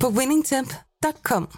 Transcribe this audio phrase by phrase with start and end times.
[0.00, 1.48] på winningtemp.com.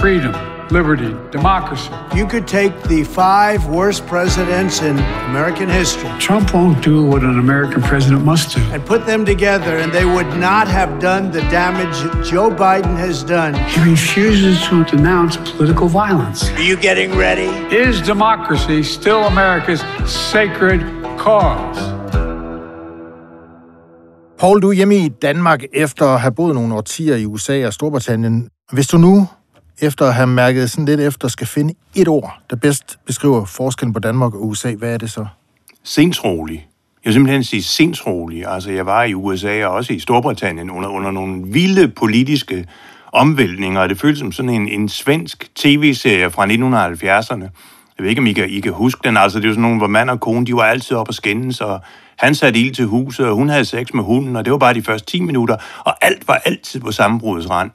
[0.00, 0.34] freedom,
[0.70, 1.90] liberty, democracy.
[2.14, 4.98] You could take the five worst presidents in
[5.30, 8.62] American history Trump won't do what an American president must do.
[8.74, 12.96] and put them together, and they would not have done the damage that Joe Biden
[12.98, 13.54] has done.
[13.54, 16.50] He refuses to denounce political violence.
[16.50, 17.48] Are you getting ready?
[17.74, 20.80] Is democracy still America's sacred
[21.18, 21.95] cause?
[24.38, 27.72] Paul, du er hjemme i Danmark efter at have boet nogle årtier i USA og
[27.72, 28.48] Storbritannien.
[28.72, 29.28] Hvis du nu,
[29.80, 33.92] efter at have mærket sådan lidt efter, skal finde et ord, der bedst beskriver forskellen
[33.92, 35.26] på Danmark og USA, hvad er det så?
[35.86, 36.68] sindsrolig.
[37.04, 38.46] Jeg vil simpelthen sige sindsrolig.
[38.46, 42.66] Altså, jeg var i USA og også i Storbritannien under, under nogle vilde politiske
[43.12, 47.48] omvæltninger, og det føltes som sådan en, en svensk tv-serie fra 1970'erne.
[47.98, 49.16] Jeg ved ikke, om I kan, I kan huske den.
[49.16, 51.14] Altså, det er jo sådan nogle, hvor mand og kone, de var altid op og
[51.14, 51.80] skændes, og
[52.18, 54.74] han satte ild til huset, og hun havde sex med hunden, og det var bare
[54.74, 57.70] de første 10 minutter, og alt var altid på sammenbrudets rand.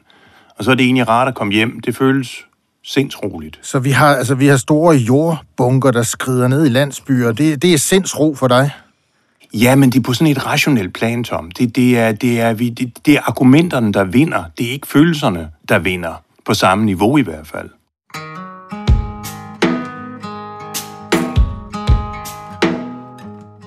[0.58, 1.80] Og så er det egentlig rart at komme hjem.
[1.80, 2.46] Det føles
[2.86, 3.60] sindsroligt.
[3.62, 7.32] Så vi har, altså, vi har store jordbunker, der skrider ned i landsbyer.
[7.32, 8.70] Det, det er sindsro for dig.
[9.54, 11.52] Ja, men det er på sådan et rationelt plan, Tom.
[11.52, 14.44] Det, det, er, det, er, vi- det, det er argumenterne, der vinder.
[14.58, 16.14] Det er ikke følelserne, der vinder.
[16.46, 17.70] På samme niveau i hvert fald.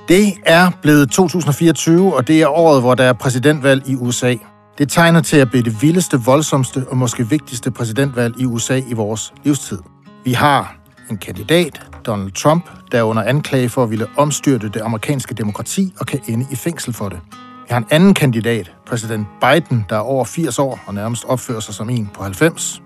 [0.08, 4.34] Det er blevet 2024, og det er året, hvor der er præsidentvalg i USA.
[4.78, 8.92] Det tegner til at blive det vildeste, voldsomste og måske vigtigste præsidentvalg i USA i
[8.92, 9.78] vores livstid.
[10.24, 10.76] Vi har
[11.10, 15.94] en kandidat, Donald Trump, der er under anklage for at ville omstyrte det amerikanske demokrati
[16.00, 17.20] og kan ende i fængsel for det.
[17.32, 21.60] Vi har en anden kandidat, præsident Biden, der er over 80 år og nærmest opfører
[21.60, 22.82] sig som en på 90.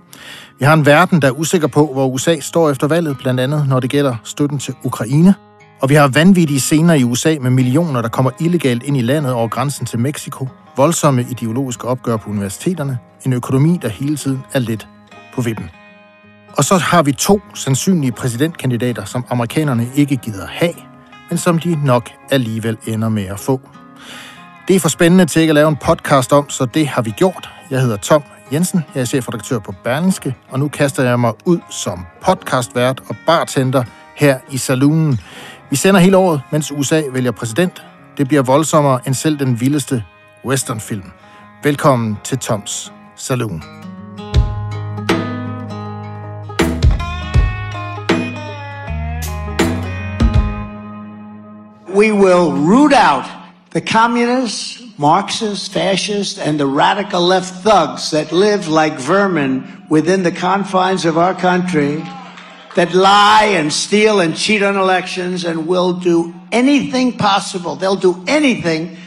[0.59, 3.69] Vi har en verden, der er usikker på, hvor USA står efter valget, blandt andet
[3.69, 5.35] når det gælder støtten til Ukraine.
[5.81, 9.33] Og vi har vanvittige scener i USA med millioner, der kommer illegalt ind i landet
[9.33, 14.59] over grænsen til Mexico, voldsomme ideologiske opgør på universiteterne, en økonomi, der hele tiden er
[14.59, 14.89] lidt
[15.35, 15.71] på vippen.
[16.57, 20.75] Og så har vi to sandsynlige præsidentkandidater, som amerikanerne ikke gider have,
[21.31, 23.61] men som de nok alligevel ender med at få.
[24.69, 27.11] Det er for spændende til ikke at lave en podcast om, så det har vi
[27.11, 27.51] gjort.
[27.71, 28.23] Jeg hedder Tom
[28.53, 33.17] Jensen, jeg er chefredaktør på Berlingske, og nu kaster jeg mig ud som podcastvært og
[33.27, 33.85] bartender
[34.17, 35.21] her i saloonen.
[35.71, 37.83] Vi sender hele året, mens USA vælger præsident.
[38.19, 40.05] Det bliver voldsommere end selv den vildeste
[40.45, 41.05] westernfilm.
[41.63, 43.63] Velkommen til Toms Saloon.
[51.95, 53.25] We will root out
[53.75, 60.35] the communists, Marxists, fascists, and the radical left thugs that live like vermin within the
[60.41, 62.05] confines of our country,
[62.75, 67.77] that lie and steal and cheat on elections and will do anything possible.
[67.77, 68.99] They'll do anything,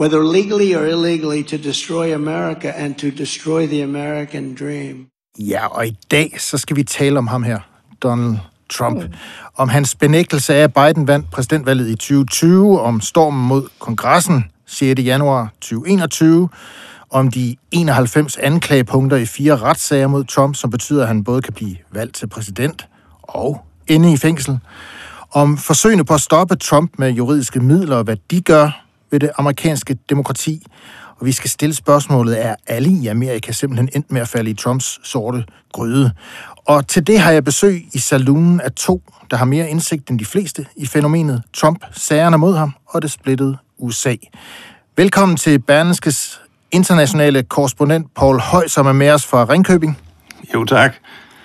[0.00, 5.06] whether legally or illegally, to destroy America and to destroy the American dream.
[5.38, 7.58] Ja, og i dag så skal vi tale om ham her,
[8.02, 8.36] Donald
[8.70, 9.02] Trump.
[9.02, 9.12] Mm.
[9.56, 15.00] Om hans benægtelse af, at Biden vandt præsidentvalget i 2020, om stormen mod kongressen 6.
[15.00, 16.48] januar 2021,
[17.10, 21.52] om de 91 anklagepunkter i fire retssager mod Trump, som betyder, at han både kan
[21.52, 22.86] blive valgt til præsident
[23.36, 24.58] og inde i fængsel.
[25.32, 29.30] Om forsøgene på at stoppe Trump med juridiske midler, og hvad de gør ved det
[29.38, 30.66] amerikanske demokrati.
[31.18, 34.54] Og vi skal stille spørgsmålet, er alle i Amerika simpelthen endt med at falde i
[34.54, 36.12] Trumps sorte gryde?
[36.64, 40.18] Og til det har jeg besøg i saloonen af to, der har mere indsigt end
[40.18, 44.14] de fleste i fænomenet Trump, sagerne mod ham og det splittede USA.
[44.96, 49.98] Velkommen til Berlingskes internationale korrespondent Paul Høj, som er med os fra Ringkøbing,
[50.54, 50.94] Jo, tak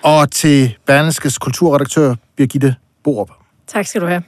[0.02, 3.30] og til Berlingskes kulturredaktør Birgitte Borup.
[3.66, 4.22] Tak skal du have.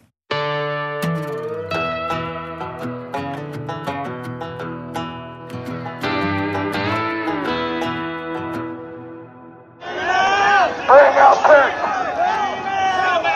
[10.89, 11.81] Bring out Pence!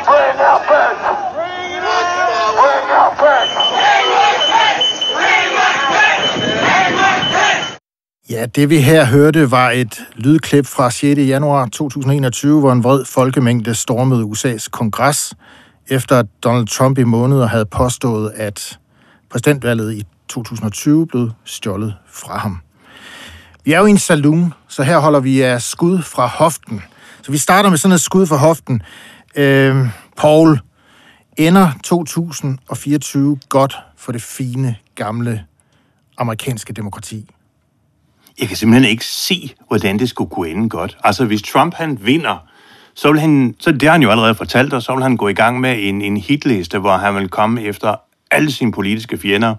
[0.09, 1.05] Bring out Pence!
[2.61, 3.69] Bring out Pence!
[8.39, 11.19] Ja, det vi her hørte var et lydklip fra 6.
[11.19, 15.35] januar 2021, hvor en vred folkemængde stormede USA's kongres,
[15.89, 18.79] efter at Donald Trump i måneder havde påstået, at
[19.31, 22.59] præsidentvalget i 2020 blev stjålet fra ham.
[23.65, 26.83] Vi er jo i en saloon, så her holder vi af skud fra hoften.
[27.23, 28.83] Så vi starter med sådan et skud fra hoften.
[29.37, 29.87] Øh,
[30.17, 30.61] Paul,
[31.37, 35.45] ender 2024 godt for det fine, gamle
[36.19, 37.31] amerikanske demokrati?
[38.41, 40.97] Jeg kan simpelthen ikke se, hvordan det skulle kunne ende godt.
[41.05, 42.49] Altså, hvis Trump han vinder,
[42.95, 45.29] så vil han, så det har han jo allerede fortalt og så vil han gå
[45.29, 47.95] i gang med en, en hitliste, hvor han vil komme efter
[48.31, 49.55] alle sine politiske fjender.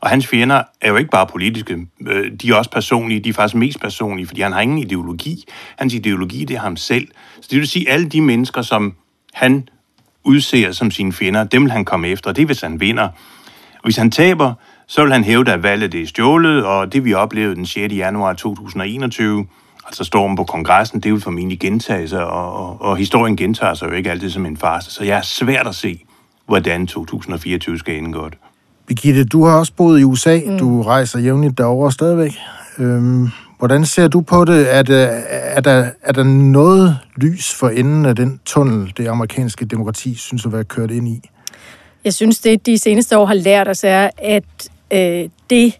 [0.00, 3.32] Og hans fjender er jo ikke bare politiske, øh, de er også personlige, de er
[3.32, 5.44] faktisk mest personlige, fordi han har ingen ideologi.
[5.78, 7.08] Hans ideologi, det er ham selv.
[7.40, 8.94] Så det vil sige, alle de mennesker, som
[9.32, 9.68] han
[10.24, 13.08] udser som sine fjender, dem vil han komme efter, det er, hvis han vinder.
[13.84, 14.54] Hvis han taber,
[14.86, 17.94] så vil han hæve, at valget er stjålet, og det vi oplevede den 6.
[17.94, 19.46] januar 2021,
[19.86, 23.86] altså stormen på kongressen, det vil formentlig gentage sig, og, og, og historien gentager sig
[23.86, 26.04] jo ikke altid som en farse, så jeg er svært at se,
[26.46, 28.34] hvordan 2024 skal ende godt.
[28.86, 30.40] Birgitte, du har også boet i USA.
[30.46, 30.58] Mm.
[30.58, 32.32] Du rejser jævnligt derover stadigvæk.
[32.78, 33.28] Øhm,
[33.58, 34.74] hvordan ser du på det?
[34.74, 39.64] Er, det, er, der, er der noget lys for enden af den tunnel, det amerikanske
[39.64, 41.30] demokrati synes at være kørt ind i?
[42.04, 44.44] Jeg synes, det de seneste år har lært os er, at
[44.94, 45.78] øh, det,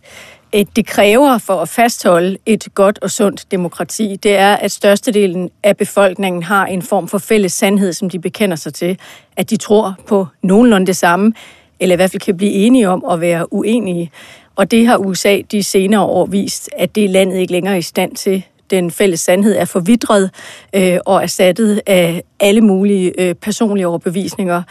[0.54, 5.50] øh, det kræver for at fastholde et godt og sundt demokrati, det er, at størstedelen
[5.62, 8.98] af befolkningen har en form for fælles sandhed, som de bekender sig til.
[9.36, 11.32] At de tror på nogenlunde det samme,
[11.80, 14.10] eller i hvert fald kan blive enige om at være uenige.
[14.56, 17.82] Og det har USA de senere år vist, at det landet ikke længere er i
[17.82, 18.42] stand til.
[18.70, 20.30] Den fælles sandhed er forvidret
[20.74, 24.62] øh, og erstattet af alle mulige øh, personlige overbevisninger.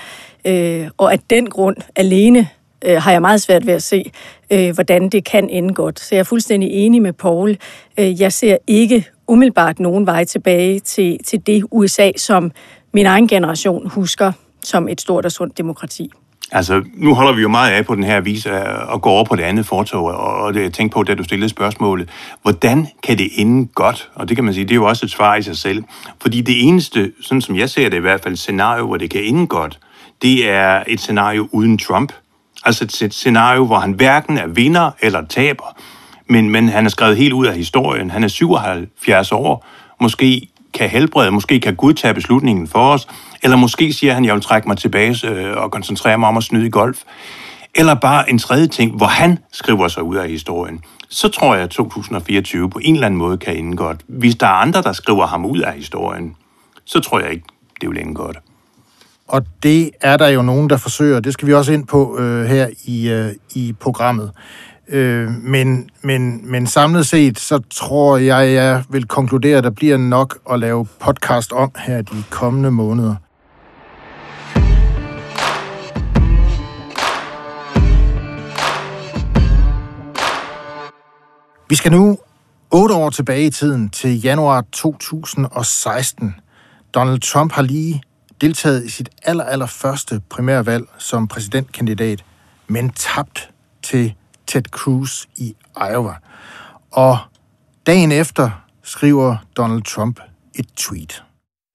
[0.46, 2.48] Øh, og af den grund alene
[2.86, 4.12] øh, har jeg meget svært ved at se,
[4.52, 6.00] øh, hvordan det kan ende godt.
[6.00, 7.58] Så jeg er fuldstændig enig med Paul.
[8.00, 12.52] Øh, jeg ser ikke umiddelbart nogen vej tilbage til, til det USA, som
[12.94, 14.32] min egen generation husker
[14.64, 16.12] som et stort og sundt demokrati.
[16.52, 18.46] Altså, nu holder vi jo meget af på den her vis
[18.88, 21.50] og går over på det andet fortog, og det, jeg tænkte på, da du stillede
[21.50, 22.10] spørgsmålet,
[22.42, 24.10] hvordan kan det ende godt?
[24.16, 25.84] Og det kan man sige, det er jo også et svar i sig selv.
[26.22, 29.24] Fordi det eneste, sådan som jeg ser det i hvert fald, scenario, hvor det kan
[29.24, 29.80] ende godt,
[30.22, 32.14] det er et scenario uden Trump.
[32.66, 35.78] Altså et scenario, hvor han hverken er vinder eller taber,
[36.30, 38.12] men, men han er skrevet helt ud af historien.
[38.12, 39.66] Han er 77 år,
[40.02, 43.08] måske kan helbrede, måske kan Gud tage beslutningen for os,
[43.44, 46.44] eller måske siger han, jeg vil trække mig tilbage øh, og koncentrere mig om at
[46.44, 47.02] snyde i golf.
[47.76, 50.80] Eller bare en tredje ting, hvor han skriver sig ud af historien.
[51.10, 54.02] Så tror jeg, at 2024 på en eller anden måde kan ende godt.
[54.08, 56.36] Hvis der er andre, der skriver ham ud af historien,
[56.86, 57.46] så tror jeg ikke,
[57.82, 58.38] det vil ende godt.
[59.34, 61.20] Og det er der jo nogen, der forsøger.
[61.20, 64.32] Det skal vi også ind på øh, her i, øh, i programmet.
[64.90, 69.98] Øh, men, men, men samlet set, så tror jeg, jeg vil konkludere, at der bliver
[69.98, 73.16] nok at lave podcast om her de kommende måneder.
[81.70, 82.18] Vi skal nu
[82.72, 86.36] otte år tilbage i tiden til januar 2016.
[86.94, 88.04] Donald Trump har lige
[88.42, 92.24] deltaget i sit aller, aller første primærvalg som præsidentkandidat,
[92.68, 93.50] men tabt
[93.84, 94.14] til
[94.48, 96.14] Ted Cruz i Iowa.
[96.92, 97.18] Og
[97.86, 98.50] dagen efter
[98.84, 100.20] skriver Donald Trump
[100.56, 101.24] et tweet.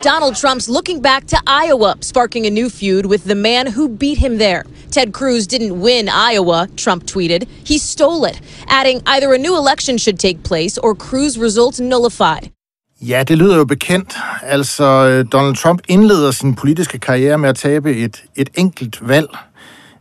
[0.05, 4.19] Donald Trump's looking back to Iowa, sparking a new feud with the man who beat
[4.19, 4.62] him there.
[4.93, 7.49] Ted Cruz didn't win Iowa, Trump tweeted.
[7.64, 12.53] He stole it, adding either a new election should take place or Cruz results nullified.
[13.00, 14.17] Ja, det lyder jo bekendt.
[14.43, 19.28] Altså, øh, Donald Trump indleder sin politiske karriere med at tabe et, et enkelt valg,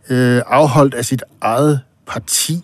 [0.09, 2.63] øh, afholdt af sit eget parti.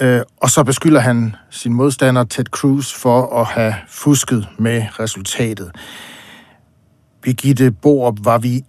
[0.00, 5.70] Øh, og så beskylder han sin modstander Ted Cruz for at have fusket med resultatet.
[7.22, 8.64] Birgitte Borup, var vi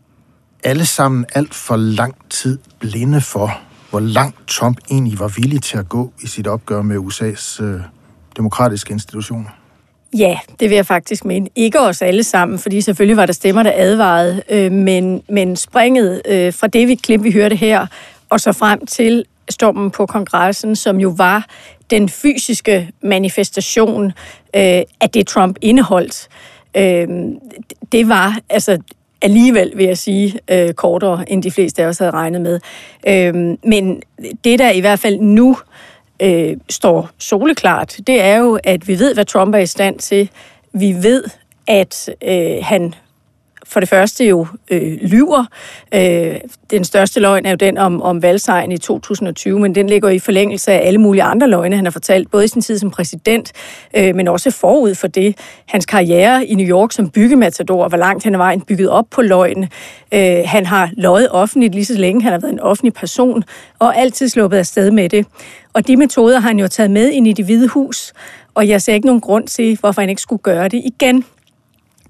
[0.64, 5.78] alle sammen alt for lang tid blinde for, hvor langt Trump egentlig var villig til
[5.78, 7.82] at gå i sit opgør med USA's øh,
[8.38, 9.63] demokratiske institutioner?
[10.18, 11.50] Ja, det vil jeg faktisk mene.
[11.56, 16.22] Ikke os alle sammen, fordi selvfølgelig var der stemmer, der advarede, øh, men, men springet
[16.26, 17.88] øh, fra det vi klip, vi hørte her,
[18.30, 21.46] og så frem til stormen på kongressen, som jo var
[21.90, 24.06] den fysiske manifestation
[24.56, 26.28] øh, af det, Trump indeholdt,
[26.78, 27.08] øh,
[27.92, 28.78] det var altså
[29.22, 32.60] alligevel, vil jeg sige, øh, kortere, end de fleste af os havde regnet med.
[33.08, 34.02] Øh, men
[34.44, 35.58] det, der i hvert fald nu øh,
[36.24, 40.30] Øh, står soleklart, det er jo, at vi ved, hvad Trump er i stand til.
[40.74, 41.24] Vi ved,
[41.68, 42.96] at øh, han
[43.74, 45.46] for det første jo øh, lyver.
[45.94, 46.36] Øh,
[46.72, 50.20] den største løgn er jo den om, om valgsejren i 2020, men den ligger i
[50.20, 53.52] forlængelse af alle mulige andre løgne, han har fortalt, både i sin tid som præsident,
[53.98, 55.38] øh, men også forud for det.
[55.68, 59.22] Hans karriere i New York som byggematador, hvor langt han er vejen bygget op på
[59.22, 59.64] løgn.
[60.14, 63.44] Øh, han har løjet offentligt lige så længe, han har været en offentlig person,
[63.80, 65.26] og altid sluppet afsted med det.
[65.74, 68.14] Og de metoder har han jo taget med ind i det hvide hus,
[68.54, 71.26] og jeg ser ikke nogen grund til, hvorfor han ikke skulle gøre det igen.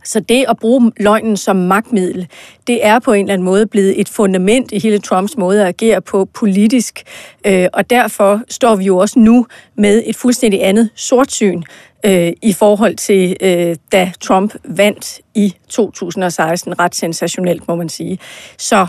[0.03, 2.27] Så det at bruge løgnen som magtmiddel,
[2.67, 5.67] det er på en eller anden måde blevet et fundament i hele Trumps måde at
[5.67, 7.03] agere på politisk.
[7.45, 11.63] Øh, og derfor står vi jo også nu med et fuldstændig andet sortsyn
[12.05, 16.79] øh, i forhold til, øh, da Trump vandt i 2016.
[16.79, 18.19] Ret sensationelt, må man sige.
[18.57, 18.88] Så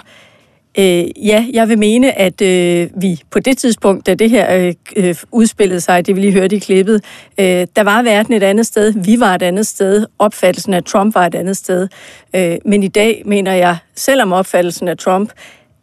[0.79, 4.75] Øh, ja, jeg vil mene, at øh, vi på det tidspunkt, da det her øh,
[4.97, 7.05] øh, udspillede sig, det vi lige hørte i klippet,
[7.39, 11.15] øh, der var verden et andet sted, vi var et andet sted, opfattelsen af Trump
[11.15, 11.89] var et andet sted.
[12.37, 15.31] Øh, men i dag mener jeg, selvom opfattelsen af Trump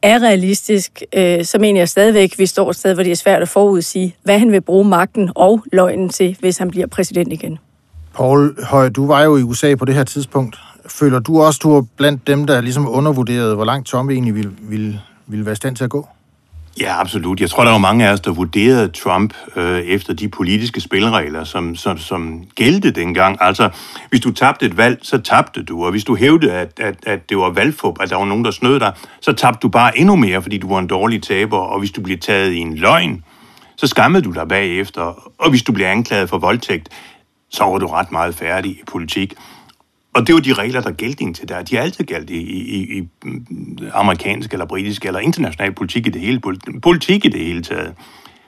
[0.01, 3.15] er realistisk, øh, så mener jeg stadigvæk, at vi står et sted, hvor det er
[3.15, 7.33] svært at forudsige, hvad han vil bruge magten og løgnen til, hvis han bliver præsident
[7.33, 7.59] igen.
[8.15, 10.59] Paul Høj, du var jo i USA på det her tidspunkt.
[10.99, 14.51] Føler du også, du er blandt dem, der ligesom undervurderede, hvor langt Trump egentlig ville,
[14.61, 16.07] ville, ville være i stand til at gå?
[16.79, 17.39] Ja, absolut.
[17.39, 21.43] Jeg tror, der var mange af os, der vurderede Trump øh, efter de politiske spilregler,
[21.43, 23.37] som, som, som gældte dengang.
[23.41, 23.69] Altså,
[24.09, 27.29] hvis du tabte et valg, så tabte du, og hvis du hævdede, at, at, at
[27.29, 30.15] det var valgfup, at der var nogen, der snød dig, så tabte du bare endnu
[30.15, 33.23] mere, fordi du var en dårlig taber, og hvis du blev taget i en løgn,
[33.77, 36.89] så skammede du dig bagefter, og hvis du blev anklaget for voldtægt,
[37.49, 39.33] så var du ret meget færdig i politik.
[40.15, 41.61] Og det var de regler, der gældte indtil der.
[41.61, 43.07] De har altid gældt i, i, i
[43.93, 46.41] amerikansk eller britisk eller international politik i det hele,
[46.81, 47.93] politik i det hele taget.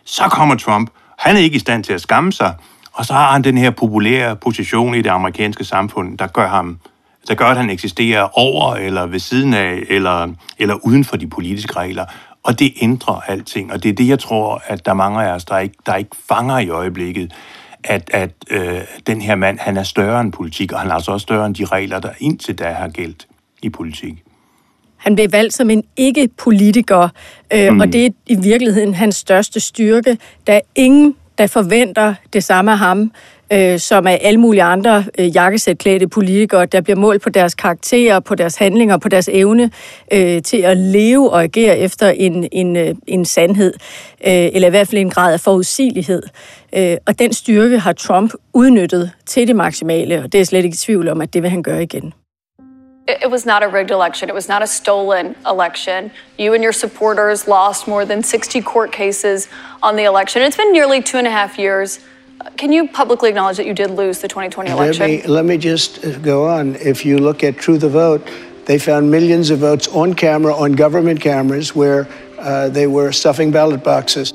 [0.06, 0.90] Så kommer Trump.
[1.18, 2.56] Han er ikke i stand til at skamme sig,
[2.94, 6.80] og så har han den her populære position i det amerikanske samfund, der gør ham
[7.28, 11.28] der gør, at han eksisterer over eller ved siden af eller, eller uden for de
[11.28, 12.06] politiske regler.
[12.44, 15.34] Og det ændrer alting, og det er det, jeg tror, at der er mange af
[15.34, 17.34] os, der ikke, der ikke fanger i øjeblikket
[17.84, 21.12] at, at øh, den her mand, han er større end politik, og han er altså
[21.12, 23.28] også større end de regler, der indtil da har gældt
[23.62, 24.24] i politik.
[24.98, 27.10] Han blev valgt som en ikke-politiker,
[27.54, 27.80] øh, mm.
[27.80, 30.18] og det er i virkeligheden hans største styrke.
[30.48, 33.12] Der er ingen, der forventer det samme af ham,
[33.54, 38.20] øh, som er alle mulige andre øh, jakkesætklædte politikere, der bliver målt på deres karakterer,
[38.20, 39.72] på deres handlinger, på deres evne
[40.14, 43.74] øh, til at leve og agere efter en, en, øh, en sandhed,
[44.28, 46.24] øh, eller i hvert fald en grad af forudsigelighed.
[46.76, 50.76] Øh, og den styrke har Trump udnyttet til det maksimale, og det er slet ikke
[50.76, 52.14] i tvivl om, at det vil han gøre igen.
[53.08, 54.30] It was not a rigged election.
[54.30, 56.12] It was not a stolen election.
[56.40, 59.50] You and your supporters lost more than 60 court cases
[59.82, 60.42] on the election.
[60.42, 62.00] It's been nearly two and a half years.
[62.58, 65.08] Can you publicly acknowledge that you did lose the 2020 election?
[65.08, 66.76] Let me, let me just uh, go on.
[66.76, 68.22] If you look at True the Vote,
[68.66, 72.08] they found millions of votes on camera, on government cameras, where
[72.40, 74.34] uh, they were stuffing ballot boxes.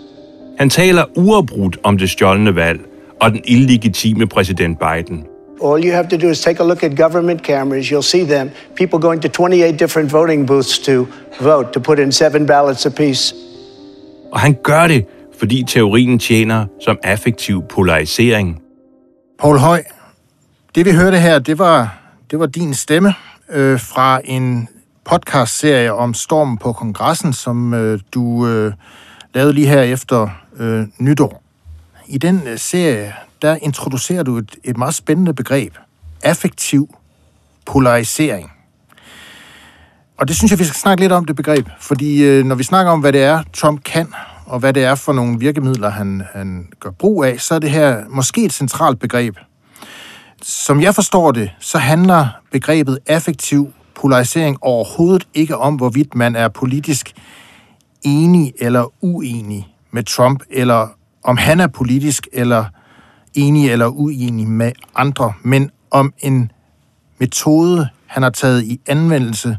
[0.58, 2.80] Han taler uafbrudt om det stjålne valg
[3.20, 5.26] og den illegitime præsident Biden.
[5.64, 7.90] All you have to do is take a look at government cameras.
[7.90, 8.50] You'll see them.
[8.76, 11.06] People going to 28 different voting booths to
[11.40, 13.34] vote, to put in seven ballots apiece.
[14.32, 15.04] Og han gør det,
[15.38, 18.60] fordi teorien tjener som affektiv polarisering.
[19.38, 19.82] Paul Høj,
[20.74, 21.98] det vi hørte her, det var,
[22.30, 23.14] det var din stemme
[23.50, 24.68] øh, fra en
[25.04, 28.72] podcast-serie om stormen på kongressen, som øh, du øh,
[29.34, 31.42] lavede lige her efter øh, nytår.
[32.06, 35.74] I den øh, serie, der introducerer du et, et meget spændende begreb.
[36.22, 36.94] Affektiv
[37.66, 38.52] polarisering.
[40.18, 41.68] Og det synes jeg, vi skal snakke lidt om, det begreb.
[41.80, 44.14] Fordi øh, når vi snakker om, hvad det er, Trump kan,
[44.48, 47.70] og hvad det er for nogle virkemidler, han, han gør brug af, så er det
[47.70, 49.36] her måske et centralt begreb.
[50.42, 56.48] Som jeg forstår det, så handler begrebet affektiv polarisering overhovedet ikke om, hvorvidt man er
[56.48, 57.12] politisk
[58.02, 60.88] enig eller uenig med Trump, eller
[61.24, 62.64] om han er politisk eller
[63.34, 66.52] enig eller uenig med andre, men om en
[67.18, 69.58] metode, han har taget i anvendelse,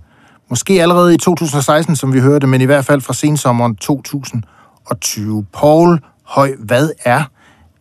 [0.49, 4.43] måske allerede i 2016, som vi hørte, men i hvert fald fra sensommeren 2000,
[4.95, 5.45] 2020.
[5.53, 7.23] Paul Høj, hvad er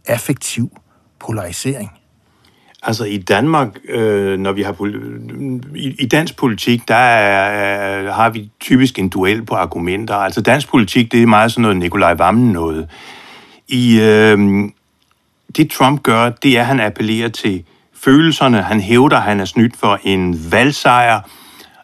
[0.07, 0.71] affektiv
[1.21, 1.91] polarisering?
[2.83, 4.77] Altså i Danmark, øh, når vi har
[5.75, 10.15] i, i dansk politik, der er, har vi typisk en duel på argumenter.
[10.15, 12.89] Altså dansk politik, det er meget sådan noget Nikolaj Vammen noget.
[13.69, 14.39] I øh,
[15.57, 18.63] det Trump gør, det er, at han appellerer til følelserne.
[18.63, 21.21] Han hævder, at han er snydt for en valgsejr.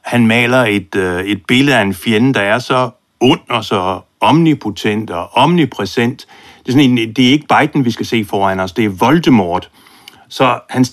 [0.03, 2.91] Han maler et, øh, et billede af en fjende, der er så
[3.21, 6.27] ond og så omnipotent og omnipræsent.
[6.59, 8.89] Det er, sådan en, det er ikke Biden, vi skal se foran os, det er
[8.89, 9.71] Voldemort.
[10.29, 10.91] Så hans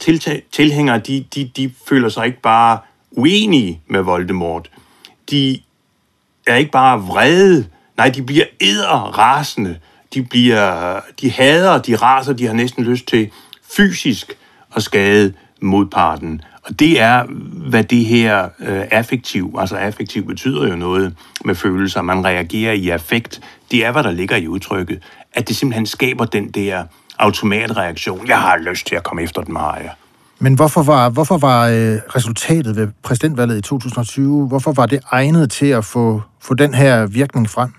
[0.51, 2.77] tilhængere, de, de, de føler sig ikke bare
[3.11, 4.69] uenige med Voldemort.
[5.29, 5.59] De
[6.47, 8.45] er ikke bare vrede, nej, de bliver
[9.17, 9.77] rasende.
[10.13, 13.31] De, bliver, de hader, de raser, de har næsten lyst til
[13.75, 14.37] fysisk
[14.75, 16.41] at skade modparten.
[16.63, 17.25] Og det er,
[17.71, 22.89] hvad det her øh, affektiv, altså affektiv betyder jo noget med følelser, man reagerer i
[22.89, 23.41] affekt.
[23.71, 24.99] Det er, hvad der ligger i udtrykket,
[25.33, 26.83] at det simpelthen skaber den der
[27.19, 28.27] automatreaktion.
[28.27, 29.89] Jeg har lyst til at komme efter den, Maja.
[30.39, 35.51] Men hvorfor var, hvorfor var øh, resultatet ved præsidentvalget i 2020, hvorfor var det egnet
[35.51, 37.73] til at få, få den her virkning frem?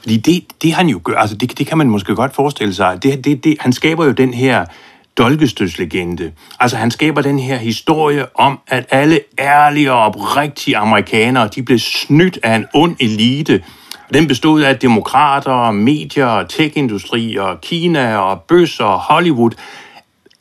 [0.00, 3.02] Fordi det, det han jo gør, altså det, det kan man måske godt forestille sig,
[3.02, 4.64] det, det, det, han skaber jo den her
[5.20, 6.32] dolkestødslegende.
[6.60, 11.78] Altså han skaber den her historie om, at alle ærlige og oprigtige amerikanere, de blev
[11.78, 13.62] snydt af en ond elite.
[14.14, 19.50] Den bestod af demokrater, medier, techindustri og Kina og bøsser og Hollywood.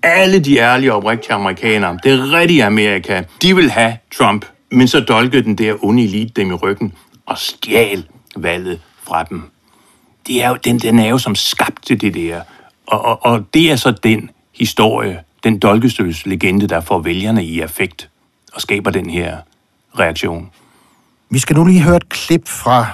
[0.03, 4.45] Alle de ærlige og oprigtige amerikanere, det rigtige Amerika, de vil have Trump.
[4.71, 6.93] Men så dolkede den der onde elite dem i ryggen
[7.25, 8.03] og stjal
[8.36, 9.43] valget fra dem.
[10.27, 12.41] Det er jo, den, den er jo som skabte det der.
[12.88, 14.29] Og, og, og det er så den
[14.60, 18.10] historie, den dolkestøs legende, der får vælgerne i affekt
[18.54, 19.38] og skaber den her
[20.00, 20.50] reaktion.
[21.30, 22.86] Vi skal nu lige høre et klip fra,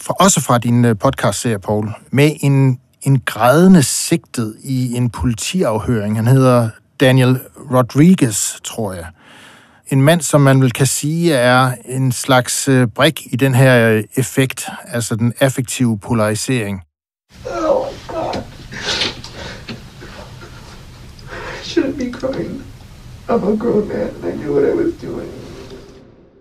[0.00, 6.16] fra også fra din øh, podcast-serie, Paul, med en, en grædende sigtet i en politiafhøring.
[6.16, 6.68] Han hedder
[7.00, 7.40] Daniel
[7.72, 9.06] Rodriguez, tror jeg.
[9.88, 13.88] En mand, som man vel kan sige er en slags øh, brik i den her
[13.88, 16.82] øh, effekt, altså den affektive polarisering.
[22.20, 22.62] Crying.
[23.28, 25.30] I'm a grown man and I knew what I was doing.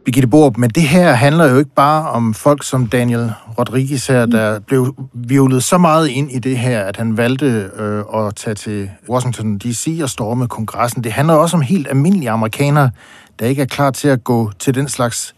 [0.05, 4.25] Birgitte Borup, men det her handler jo ikke bare om folk som Daniel Rodriguez her,
[4.25, 8.55] der blev vivlet så meget ind i det her, at han valgte øh, at tage
[8.55, 9.99] til Washington D.C.
[10.03, 11.03] og storme kongressen.
[11.03, 12.91] Det handler også om helt almindelige amerikanere,
[13.39, 15.35] der ikke er klar til at gå til den slags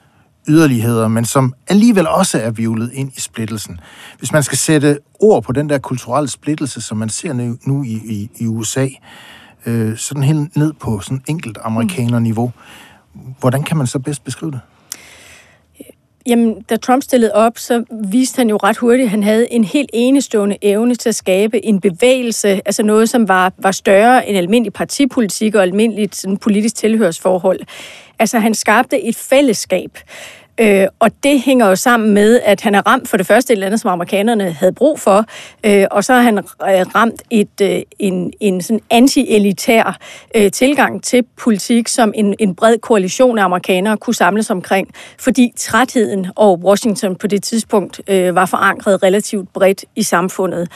[0.47, 3.79] yderligheder, men som alligevel også er vivlet ind i splittelsen.
[4.19, 7.83] Hvis man skal sætte ord på den der kulturelle splittelse, som man ser nu, nu
[7.83, 8.87] i, i, i USA,
[9.65, 12.51] øh, sådan helt ned på sådan enkelt amerikaner-niveau,
[13.39, 14.59] hvordan kan man så bedst beskrive det?
[16.25, 19.63] Jamen, da Trump stillede op, så viste han jo ret hurtigt, at han havde en
[19.63, 24.37] helt enestående evne til at skabe en bevægelse, altså noget, som var, var større end
[24.37, 27.59] almindelig partipolitik og almindeligt sådan, politisk tilhørsforhold.
[28.19, 29.97] Altså, han skabte et fællesskab.
[30.61, 33.55] Øh, og det hænger jo sammen med, at han er ramt for det første et
[33.55, 35.25] eller andet, som amerikanerne havde brug for,
[35.65, 36.43] øh, og så har han øh,
[36.95, 39.97] ramt et, øh, en, en sådan anti-elitær
[40.35, 44.87] øh, tilgang til politik, som en, en bred koalition af amerikanere kunne samles omkring,
[45.19, 50.71] fordi trætheden over Washington på det tidspunkt øh, var forankret relativt bredt i samfundet.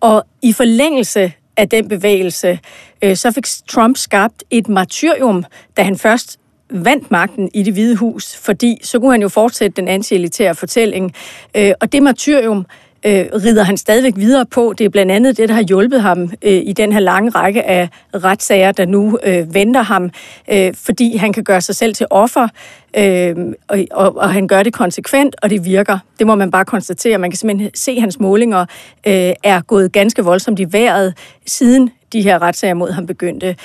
[0.00, 2.58] Og i forlængelse af den bevægelse,
[3.04, 5.44] øh, så fik Trump skabt et martyrium,
[5.76, 6.38] da han først
[6.72, 11.14] vandt magten i det hvide hus, fordi så kunne han jo fortsætte den anti-elitære fortælling.
[11.56, 12.66] Øh, og det martyrium
[13.06, 14.74] øh, rider han stadigvæk videre på.
[14.78, 17.62] Det er blandt andet det, der har hjulpet ham øh, i den her lange række
[17.62, 20.10] af retssager, der nu øh, venter ham,
[20.52, 22.48] øh, fordi han kan gøre sig selv til offer,
[22.96, 23.36] øh,
[23.68, 25.98] og, og, og han gør det konsekvent, og det virker.
[26.18, 27.18] Det må man bare konstatere.
[27.18, 28.60] Man kan simpelthen se, at hans målinger
[29.06, 31.14] øh, er gået ganske voldsomt i vejret,
[31.46, 33.56] siden de her retssager mod ham begyndte.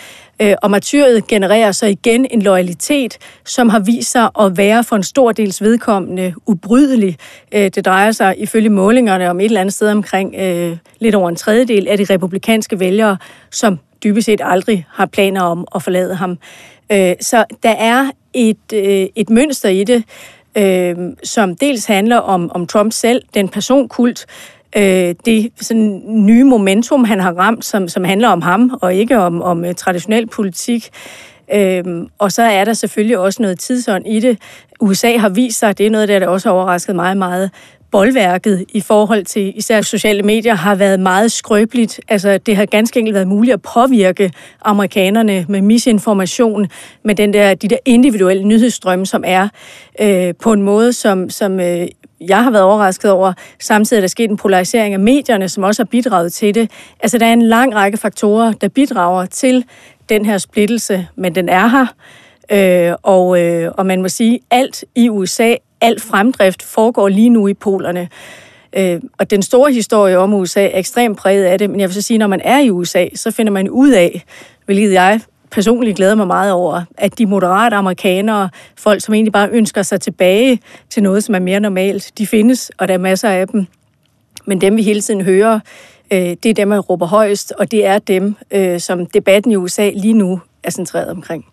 [0.41, 4.95] Øh, og martyret genererer så igen en loyalitet, som har vist sig at være for
[4.95, 7.17] en stor dels vedkommende ubrydelig.
[7.51, 11.29] Øh, det drejer sig ifølge målingerne om et eller andet sted omkring øh, lidt over
[11.29, 13.17] en tredjedel af de republikanske vælgere,
[13.51, 16.37] som dybest set aldrig har planer om at forlade ham.
[16.91, 20.03] Øh, så der er et, øh, et mønster i det,
[20.57, 26.43] øh, som dels handler om, om Trump selv, den personkult, øh, øh, det sådan nye
[26.43, 30.27] momentum, han har ramt, som, som handler om ham og ikke om, om uh, traditionel
[30.27, 30.89] politik.
[31.53, 34.37] Øhm, og så er der selvfølgelig også noget tidsånd i det.
[34.79, 37.51] USA har vist sig, det er noget, der, der også har overrasket mig meget,
[37.91, 41.99] boldværket i forhold til især sociale medier har været meget skrøbeligt.
[42.07, 46.67] Altså, det har ganske enkelt været muligt at påvirke amerikanerne med misinformation,
[47.03, 49.47] med den der, de der individuelle nyhedsstrømme, som er
[50.01, 51.87] øh, på en måde, som, som øh,
[52.21, 53.33] jeg har været overrasket over.
[53.59, 56.71] Samtidig er der sket en polarisering af medierne, som også har bidraget til det.
[56.99, 59.65] Altså, der er en lang række faktorer, der bidrager til
[60.09, 61.85] den her splittelse, men den er her.
[62.51, 67.47] Øh, og, øh, og man må sige, alt i USA, alt fremdrift foregår lige nu
[67.47, 68.09] i polerne.
[68.77, 71.93] Øh, og den store historie om USA er ekstremt præget af det, men jeg vil
[71.93, 74.23] så sige, når man er i USA, så finder man ud af,
[74.65, 79.49] hvilket jeg personligt glæder mig meget over, at de moderate amerikanere, folk som egentlig bare
[79.49, 83.29] ønsker sig tilbage til noget, som er mere normalt, de findes, og der er masser
[83.29, 83.65] af dem.
[84.45, 85.59] Men dem, vi hele tiden hører,
[86.13, 89.55] øh, det er dem, man råber højst, og det er dem, øh, som debatten i
[89.55, 91.45] USA lige nu er centreret omkring.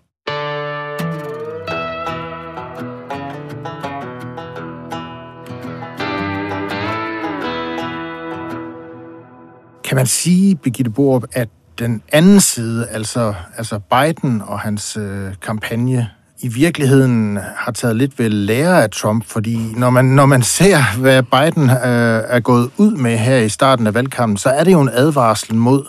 [9.85, 11.49] Kan man sige, Birgitte Borup, at
[11.79, 16.11] den anden side, altså, altså Biden og hans øh, kampagne,
[16.41, 20.99] i virkeligheden har taget lidt ved lære af Trump, fordi når man, når man ser,
[20.99, 24.73] hvad Biden øh, er gået ud med her i starten af valgkampen, så er det
[24.73, 25.85] jo en advarsel mod,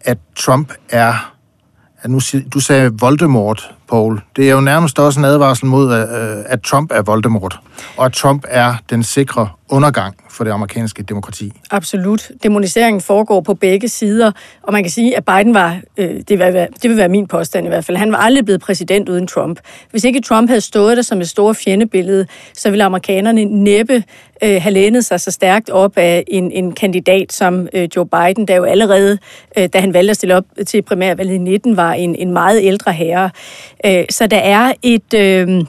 [0.00, 1.32] at Trump er,
[2.02, 2.20] at nu,
[2.54, 4.20] du sagde Voldemort, Paul.
[4.36, 7.60] Det er jo nærmest også en advarsel mod, øh, at Trump er Voldemort,
[7.96, 11.52] og at Trump er den sikre undergang for det amerikanske demokrati.
[11.70, 12.30] Absolut.
[12.42, 16.38] Demoniseringen foregår på begge sider, og man kan sige, at Biden var, øh, det, vil
[16.38, 19.26] være, det vil være min påstand i hvert fald, han var aldrig blevet præsident uden
[19.26, 19.60] Trump.
[19.90, 24.04] Hvis ikke Trump havde stået der som et stort fjendebillede, så ville amerikanerne næppe
[24.42, 28.48] øh, have lænet sig så stærkt op af en, en kandidat som øh, Joe Biden,
[28.48, 29.18] der jo allerede,
[29.58, 32.60] øh, da han valgte at stille op til primærvalget i 19, var en, en meget
[32.62, 33.30] ældre herre.
[33.86, 35.14] Øh, så der er et...
[35.14, 35.64] Øh,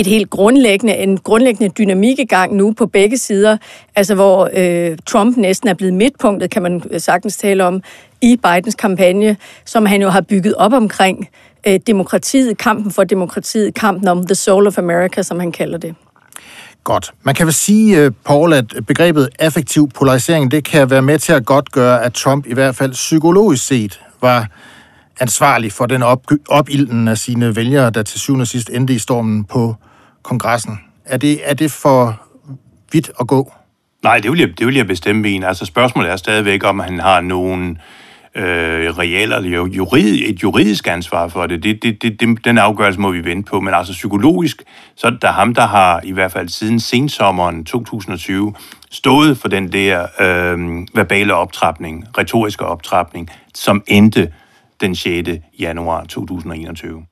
[0.00, 3.56] et helt grundlæggende, en grundlæggende dynamik i gang nu på begge sider,
[3.96, 7.82] altså hvor øh, Trump næsten er blevet midtpunktet, kan man øh, sagtens tale om,
[8.22, 11.28] i Bidens kampagne, som han jo har bygget op omkring
[11.66, 15.94] øh, demokratiet, kampen for demokratiet, kampen om the soul of America, som han kalder det.
[16.84, 17.12] Godt.
[17.22, 21.32] Man kan vel sige, øh, Paul, at begrebet affektiv polarisering, det kan være med til
[21.32, 24.48] at godt gøre, at Trump i hvert fald psykologisk set var
[25.20, 28.98] ansvarlig for den op, opilden af sine vælgere, der til syvende og sidst endte i
[28.98, 29.74] stormen på
[30.22, 30.80] kongressen.
[31.04, 32.22] Er det, er det for
[32.92, 33.52] vidt at gå?
[34.02, 35.42] Nej, det vil jeg, det vil jeg bestemme en.
[35.42, 37.78] Altså spørgsmålet er stadigvæk, om han har nogen
[38.34, 41.62] øh, reelle eller jurid, et juridisk ansvar for det.
[41.62, 42.44] Det, det, det, det.
[42.44, 43.60] Den afgørelse må vi vente på.
[43.60, 44.62] Men altså psykologisk,
[44.96, 48.54] så er det der ham, der har i hvert fald siden sensommeren 2020
[48.90, 54.32] stået for den der øh, verbale optrapning, retoriske optrapning, som endte
[54.80, 55.28] den 6.
[55.58, 57.04] januar 2021.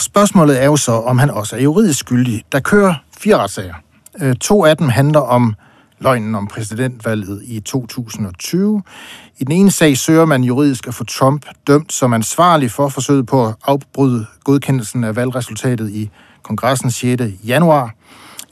[0.00, 2.44] Spørgsmålet er jo så, om han også er juridisk skyldig.
[2.52, 3.74] Der kører fire retssager.
[4.22, 5.54] Øh, to af dem handler om
[5.98, 8.82] løgnen om præsidentvalget i 2020.
[9.38, 13.26] I den ene sag søger man juridisk at få Trump dømt som ansvarlig for forsøget
[13.26, 16.10] på at afbryde godkendelsen af valgresultatet i
[16.42, 17.22] kongressen 6.
[17.44, 17.94] januar.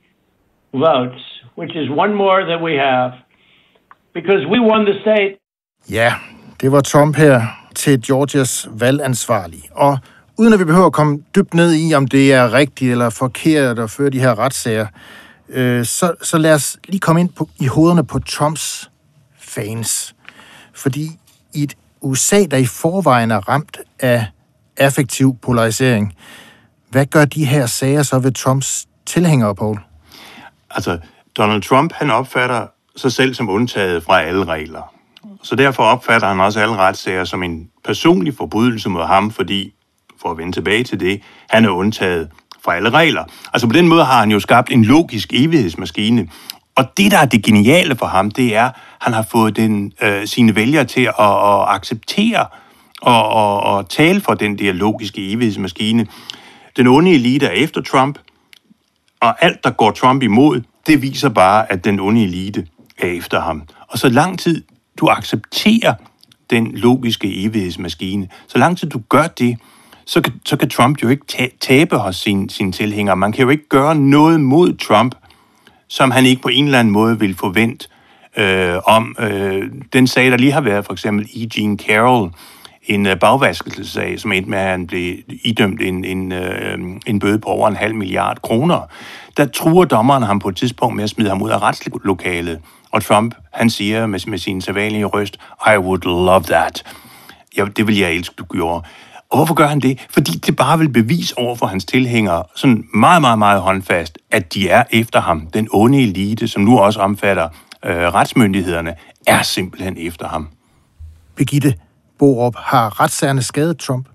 [0.87, 1.23] votes,
[1.59, 3.09] which is one more than we have,
[4.13, 5.31] because we won the state.
[5.89, 6.13] Ja,
[6.61, 7.41] det var Trump her
[7.75, 9.69] til Georgias valgansvarlige.
[9.71, 9.97] Og
[10.37, 13.79] uden at vi behøver at komme dybt ned i, om det er rigtigt eller forkert
[13.79, 14.87] at føre de her retssager,
[15.49, 18.91] øh, så, så lad os lige komme ind på, i hovederne på Trumps
[19.39, 20.15] fans.
[20.73, 21.09] Fordi
[21.53, 24.25] i et USA, der i forvejen er ramt af
[24.77, 26.13] affektiv polarisering,
[26.89, 29.79] hvad gør de her sager så ved Trumps tilhængere, Paul?
[30.69, 30.99] Altså,
[31.37, 34.93] Donald Trump, han opfatter sig selv som undtaget fra alle regler.
[35.43, 39.74] Så derfor opfatter han også alle retssager som en personlig forbrydelse mod ham, fordi,
[40.25, 42.29] for at vende tilbage til det, han er undtaget
[42.63, 43.23] fra alle regler.
[43.53, 46.27] Altså på den måde har han jo skabt en logisk evighedsmaskine.
[46.75, 49.93] Og det, der er det geniale for ham, det er, at han har fået den,
[50.01, 52.45] øh, sine vælgere til at, at acceptere
[53.01, 56.07] og, og, og tale for den der logiske evighedsmaskine.
[56.77, 58.19] Den onde elite er efter Trump,
[59.21, 63.41] og alt, der går Trump imod, det viser bare, at den onde elite er efter
[63.41, 63.63] ham.
[63.87, 64.63] Og så lang tid
[64.99, 65.93] du accepterer
[66.49, 68.27] den logiske evighedsmaskine.
[68.47, 69.57] Så lang tid du gør det,
[70.05, 73.15] så kan, så kan Trump jo ikke tabe hos sine, sin tilhængere.
[73.15, 75.15] Man kan jo ikke gøre noget mod Trump,
[75.87, 77.87] som han ikke på en eller anden måde vil forvente
[78.37, 79.15] øh, om.
[79.19, 79.63] Øh,
[79.93, 81.47] den sag, der lige har været, for eksempel E.
[81.57, 82.31] Jean Carroll,
[82.83, 87.39] en øh, bagvaskelsesag, som endte med, at han blev idømt en, en, øh, en bøde
[87.39, 88.79] på over en halv milliard kroner.
[89.37, 92.59] Der truer dommeren ham på et tidspunkt med at smide ham ud af retslokalet.
[92.91, 95.37] Og Trump, han siger med, med sin sædvanlige røst,
[95.67, 96.83] I would love that.
[97.57, 98.87] Ja, det vil jeg elske, du gjorde.
[99.35, 100.05] Og hvorfor gør han det?
[100.09, 104.53] Fordi det bare vil bevise over for hans tilhængere, sådan meget, meget, meget håndfast, at
[104.53, 105.47] de er efter ham.
[105.47, 107.49] Den onde elite, som nu også omfatter
[107.85, 108.95] øh, retsmyndighederne,
[109.27, 110.47] er simpelthen efter ham.
[111.35, 111.73] Birgitte
[112.19, 114.07] Borup, har retssagerne skadet Trump?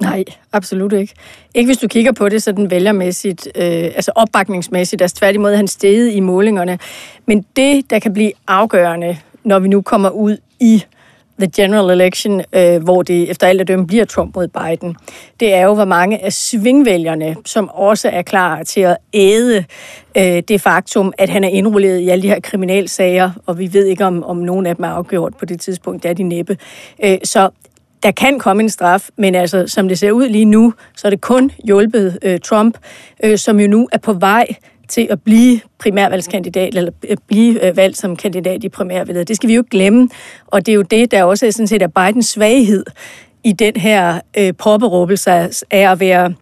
[0.00, 1.14] Nej, absolut ikke.
[1.54, 6.12] Ikke hvis du kigger på det sådan vælgermæssigt, øh, altså opbakningsmæssigt, altså tværtimod han steget
[6.12, 6.78] i målingerne.
[7.26, 10.84] Men det, der kan blive afgørende, når vi nu kommer ud i
[11.42, 14.96] the general election, øh, hvor det efter alt at dømme bliver Trump mod Biden,
[15.40, 19.64] det er jo, hvor mange af svingvælgerne, som også er klar til at æde
[20.16, 23.86] øh, det faktum, at han er indrulleret i alle de her kriminalsager, og vi ved
[23.86, 26.56] ikke, om, om nogen af dem er afgjort på det tidspunkt, det er de næppe.
[27.04, 27.50] Øh, så
[28.02, 31.10] der kan komme en straf, men altså, som det ser ud lige nu, så er
[31.10, 32.78] det kun hjulpet øh, Trump,
[33.24, 34.46] øh, som jo nu er på vej
[34.92, 39.28] til at blive primærvalgskandidat, eller øh, blive øh, valgt som kandidat i primærvalget.
[39.28, 40.08] Det skal vi jo ikke glemme,
[40.46, 42.84] og det er jo det, der også er sådan set er Bidens svaghed
[43.44, 45.30] i den her øh, påberåbelse
[45.70, 46.34] af at være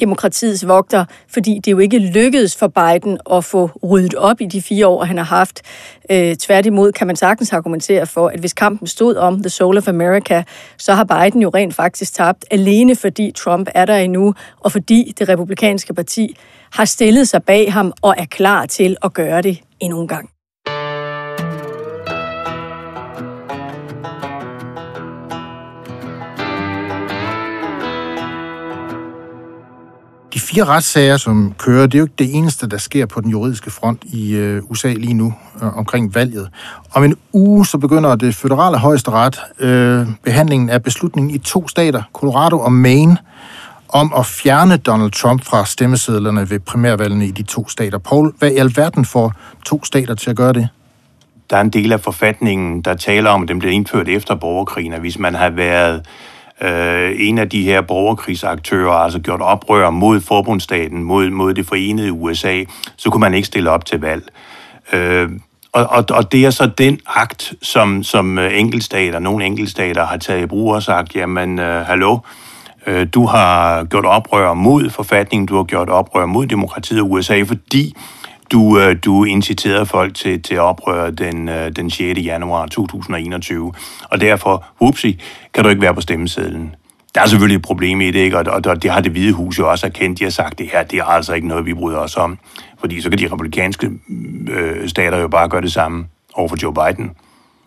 [0.00, 4.62] demokratiets vogter, fordi det jo ikke lykkedes for Biden at få ryddet op i de
[4.62, 5.62] fire år, han har haft.
[6.10, 9.88] Øh, tværtimod kan man sagtens argumentere for, at hvis kampen stod om The Soul of
[9.88, 10.42] America,
[10.78, 15.14] så har Biden jo rent faktisk tabt, alene fordi Trump er der endnu, og fordi
[15.18, 16.36] det republikanske parti
[16.72, 20.35] har stillet sig bag ham og er klar til at gøre det endnu en gang.
[30.46, 33.70] Fire retssager, som kører, det er jo ikke det eneste, der sker på den juridiske
[33.70, 36.48] front i øh, USA lige nu øh, omkring valget.
[36.94, 42.02] Om en uge så begynder det føderale højesteret øh, behandlingen af beslutningen i to stater,
[42.12, 43.16] Colorado og Maine,
[43.88, 47.98] om at fjerne Donald Trump fra stemmesedlerne ved primærvalgene i de to stater.
[47.98, 49.32] Paul, hvad i alverden får
[49.64, 50.68] to stater til at gøre det?
[51.50, 54.92] Der er en del af forfatningen, der taler om, at den blev indført efter borgerkrigen,
[54.92, 56.02] og hvis man har været
[56.60, 62.12] øh, en af de her borgerkrigsaktører, altså gjort oprør mod forbundsstaten, mod, mod det forenede
[62.12, 62.64] USA,
[62.96, 64.28] så kunne man ikke stille op til valg.
[64.92, 65.30] Øh,
[65.72, 70.16] og, og, og det er så den akt, som, som øh, enkeltstater, nogle enkeltstater har
[70.16, 72.18] taget i brug og sagt, jamen, øh, hallo,
[72.86, 77.42] øh, du har gjort oprør mod forfatningen, du har gjort oprør mod demokratiet i USA,
[77.42, 77.96] fordi
[78.52, 82.18] du, øh, du inciterede folk til, til oprør den, øh, den 6.
[82.18, 83.72] januar 2021,
[84.10, 85.18] og derfor, whoopsie,
[85.54, 86.74] kan du ikke være på stemmesedlen.
[87.14, 88.38] Der er selvfølgelig et problem i det, ikke?
[88.38, 90.18] Og, og det har det hvide hus jo også erkendt.
[90.18, 92.38] De har sagt, det her det er altså ikke noget, vi bryder os om.
[92.80, 93.90] Fordi så kan de republikanske
[94.50, 97.10] øh, stater jo bare gøre det samme over for Joe Biden.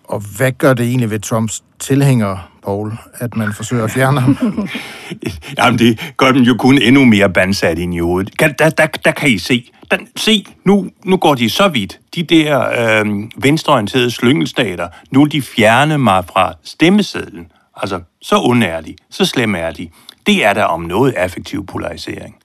[0.03, 4.37] Og hvad gør det egentlig ved Trumps tilhængere, Paul, at man forsøger at fjerne ham?
[5.57, 8.39] Jamen, det gør dem jo kun endnu mere bandsat i hovedet.
[8.39, 11.99] Der, der, der, der kan I se, der, se, nu, nu går de så vidt.
[12.15, 13.05] De der øh,
[13.37, 17.51] venstreorienterede slyngelstater, nu vil de fjerne mig fra stemmesedlen.
[17.75, 19.89] Altså, så ond er de, så slem er de.
[20.25, 22.35] Det er der om noget affektiv polarisering.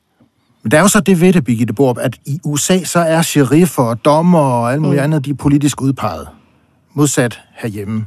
[0.63, 3.23] Men der er jo så det ved det, Birgitte Borup, at i USA så er
[3.23, 5.05] sheriffer og dommer og alt muligt mm.
[5.05, 6.29] andet, de er politisk udpeget.
[6.95, 8.07] Modsat herhjemme.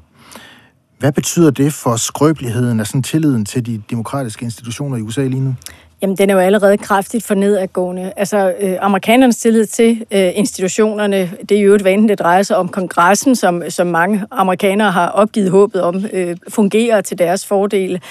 [1.00, 5.42] Hvad betyder det for skrøbeligheden af sådan tilliden til de demokratiske institutioner i USA lige
[5.42, 5.56] nu?
[6.02, 8.14] Jamen, den er jo allerede kraftigt for nedadgående.
[8.18, 12.58] Altså, øh, amerikanernes tillid til øh, institutionerne, det er jo et vane, det drejer sig
[12.58, 18.02] om kongressen, som, som mange amerikanere har opgivet håbet om, øh, fungerer til deres fordel,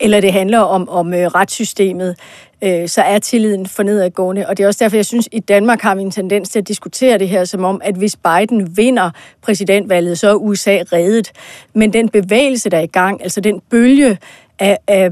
[0.00, 2.16] eller det handler om, om øh, retssystemet,
[2.62, 4.46] øh, så er tilliden for nedadgående.
[4.48, 6.58] Og det er også derfor, jeg synes, at i Danmark har vi en tendens til
[6.58, 9.10] at diskutere det her som om, at hvis Biden vinder
[9.42, 11.32] præsidentvalget, så er USA reddet.
[11.74, 14.18] Men den bevægelse, der er i gang, altså den bølge
[14.58, 15.10] af, af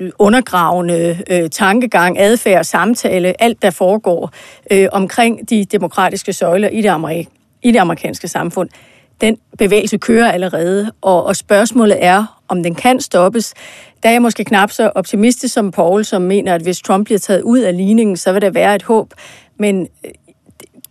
[0.00, 4.30] øh, undergravende øh, tankegang, adfærd, samtale, alt der foregår
[4.70, 8.68] øh, omkring de demokratiske søjler i det, amerik- i det amerikanske samfund,
[9.20, 13.54] den bevægelse kører allerede, og, og spørgsmålet er, om den kan stoppes.
[14.02, 17.18] Der er jeg måske knap så optimistisk som Paul, som mener, at hvis Trump bliver
[17.18, 19.12] taget ud af ligningen, så vil der være et håb.
[19.58, 20.10] Men øh,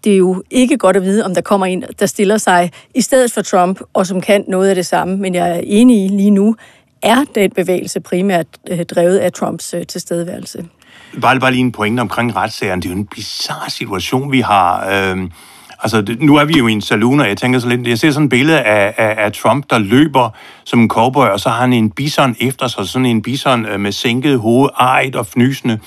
[0.04, 3.02] det er jo ikke godt at vide, om der kommer en, der stiller sig i
[3.02, 5.18] stedet for Trump, og som kan noget af det samme.
[5.18, 6.56] Men jeg er enig i lige nu,
[7.06, 10.66] er den bevægelse primært øh, drevet af Trumps øh, tilstedeværelse.
[11.22, 12.82] Bare, bare lige en pointe omkring retssagerne.
[12.82, 14.88] Det er jo en bizarre situation, vi har.
[14.90, 15.30] Øh,
[15.80, 18.12] altså, nu er vi jo i en saloon, og jeg tænker så lidt, jeg ser
[18.12, 20.30] sådan et billede af, af, af Trump, der løber
[20.64, 23.80] som en cowboy, og så har han en bison efter sig, sådan en bison øh,
[23.80, 25.80] med sænket hoved, ejet og fnysende.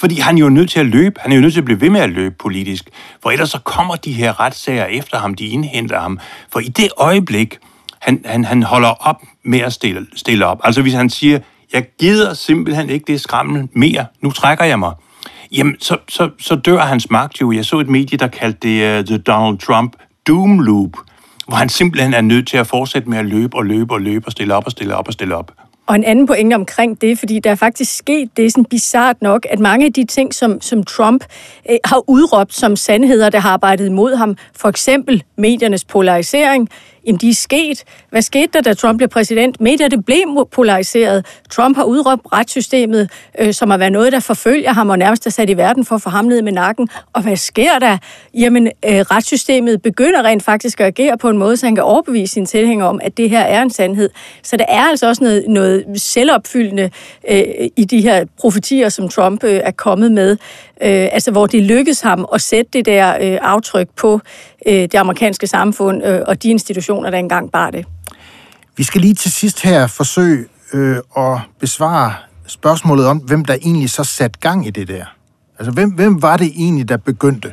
[0.00, 1.20] Fordi han er jo nødt til at løbe.
[1.20, 2.90] Han er jo nødt til at blive ved med at løbe politisk.
[3.22, 6.18] For ellers så kommer de her retssager efter ham, de indhenter ham.
[6.52, 7.58] For i det øjeblik,
[8.04, 10.60] han, han, han holder op med at stille, stille op.
[10.64, 11.38] Altså hvis han siger,
[11.72, 14.92] jeg gider simpelthen ikke det skrammel mere, nu trækker jeg mig,
[15.52, 17.52] jamen så, så, så dør hans magt jo.
[17.52, 20.90] Jeg så et medie, der kaldte det uh, The Donald Trump Doom Loop,
[21.46, 24.26] hvor han simpelthen er nødt til at fortsætte med at løbe og løbe og løbe
[24.26, 25.52] og stille op og stille op og stille op.
[25.86, 29.22] Og en anden pointe omkring det, fordi der er faktisk sket, det er sådan bizart
[29.22, 31.24] nok, at mange af de ting, som, som Trump
[31.70, 36.68] øh, har udråbt som sandheder, der har arbejdet imod ham, for eksempel mediernes polarisering,
[37.06, 37.84] Jamen, de er sket.
[38.10, 39.60] Hvad skete der, da Trump blev præsident?
[39.60, 41.26] Medierne blev polariseret.
[41.50, 45.30] Trump har udråbt retssystemet, øh, som har været noget, der forfølger ham og nærmest er
[45.30, 46.88] sat i verden for at få ham ned med nakken.
[47.12, 47.98] Og hvad sker der?
[48.34, 52.32] Jamen, øh, retssystemet begynder rent faktisk at agere på en måde, så han kan overbevise
[52.32, 54.10] sine tilhængere om, at det her er en sandhed.
[54.42, 56.90] Så der er altså også noget, noget selvopfyldende
[57.30, 57.42] øh,
[57.76, 60.36] i de her profetier, som Trump øh, er kommet med.
[60.82, 64.20] Øh, altså, hvor det lykkedes ham at sætte det der øh, aftryk på
[64.66, 67.86] øh, det amerikanske samfund øh, og de institutioner, der engang bar det.
[68.76, 72.14] Vi skal lige til sidst her forsøge øh, at besvare
[72.46, 75.04] spørgsmålet om, hvem der egentlig så satte gang i det der.
[75.58, 77.52] Altså, hvem, hvem var det egentlig, der begyndte?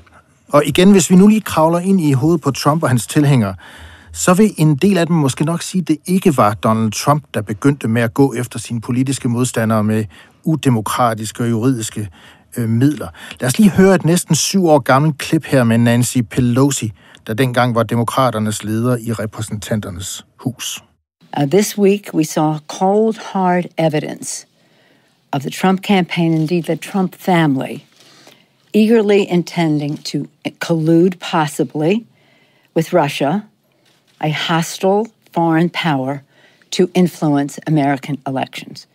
[0.51, 3.55] Og igen, hvis vi nu lige kravler ind i hovedet på Trump og hans tilhængere,
[4.13, 7.23] så vil en del af dem måske nok sige, at det ikke var Donald Trump,
[7.33, 10.05] der begyndte med at gå efter sine politiske modstandere med
[10.43, 12.09] udemokratiske og juridiske
[12.57, 13.07] øh, midler.
[13.39, 16.91] Lad os lige høre et næsten syv år gammelt klip her med Nancy Pelosi,
[17.27, 20.83] der dengang var demokraternes leder i repræsentanternes hus.
[21.37, 24.47] Uh, this week we saw cold, hard evidence
[25.31, 27.85] of the Trump campaign, indeed the Trump family,
[28.73, 30.17] eagerly intending to
[30.59, 32.05] collude possibly
[32.75, 33.43] with Russia,
[34.21, 36.21] a hostile foreign power,
[36.71, 38.87] to influence American elections.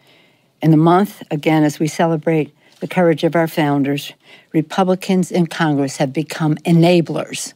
[0.62, 4.14] In the month, again, as we celebrate the courage of our founders,
[4.54, 7.54] Republicans in Congress have become enablers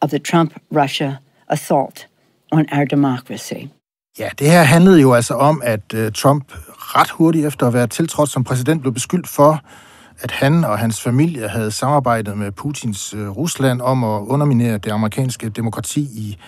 [0.00, 2.06] of the Trump Russia assault
[2.52, 3.68] on our democracy.
[4.18, 7.86] Ja, det her handlede jo altså om, at uh, Trump ret hurtigt efter at være
[7.86, 9.60] tiltrådt som præsident blev beskyldt for,
[10.20, 14.90] at han og hans familie havde samarbejdet med Putins uh, Rusland om at underminere det
[14.90, 16.38] amerikanske demokrati i,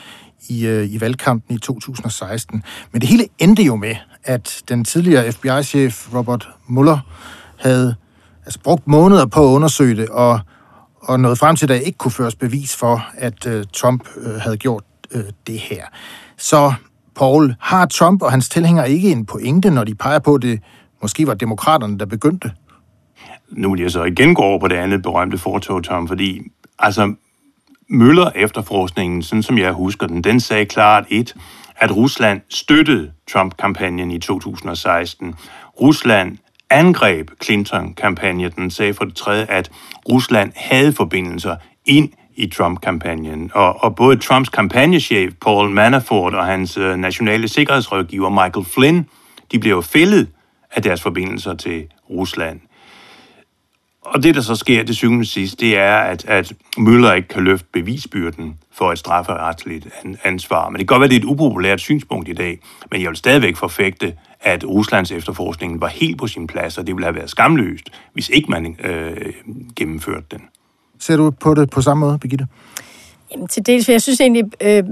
[0.48, 2.62] i, uh, i valgkampen i 2016.
[2.92, 6.98] Men det hele endte jo med, at den tidligere FBI-chef Robert Mueller
[7.62, 7.94] havde
[8.44, 10.40] altså, brugt måneder på at undersøge det, og,
[11.00, 14.34] og nåede frem til, at der ikke kunne føres bevis for, at øh, Trump øh,
[14.34, 15.84] havde gjort øh, det her.
[16.38, 16.72] Så,
[17.16, 20.60] Paul, har Trump og hans tilhængere ikke en pointe, når de peger på, at det
[21.02, 22.52] måske var demokraterne, der begyndte?
[23.50, 26.42] Nu vil jeg så igen gå over på det andet berømte fortog, Tom, fordi
[26.78, 27.14] altså,
[27.88, 31.34] Møller efterforskningen, sådan som jeg husker den, den sagde klart et,
[31.76, 35.34] at Rusland støttede Trump-kampagnen i 2016.
[35.80, 36.38] Rusland
[36.72, 38.52] angreb Clinton-kampagnen.
[38.56, 39.70] Den sagde for det tredje, at
[40.08, 41.56] Rusland havde forbindelser
[41.86, 43.50] ind i Trump-kampagnen.
[43.54, 49.08] Og, og både Trumps kampagnechef Paul Manafort og hans øh, nationale sikkerhedsrådgiver Michael Flynn,
[49.52, 50.28] de blev fældet
[50.72, 52.60] af deres forbindelser til Rusland.
[54.02, 57.44] Og det, der så sker til syvende sidst, det er, at, at Møller ikke kan
[57.44, 59.88] løfte bevisbyrden for et strafferetsligt
[60.24, 60.68] ansvar.
[60.68, 62.58] Men det kan godt være, det er et upopulært synspunkt i dag,
[62.90, 66.94] men jeg vil stadigvæk forfægte, at Ruslands efterforskning var helt på sin plads, og det
[66.94, 69.32] ville have været skamløst, hvis ikke man øh,
[69.76, 70.40] gennemførte den.
[70.98, 72.46] Ser du på det på samme måde, Birgitte?
[73.32, 74.84] Jamen, til dels, for jeg synes egentlig, øh,